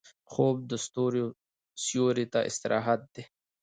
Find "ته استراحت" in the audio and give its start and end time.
2.33-3.01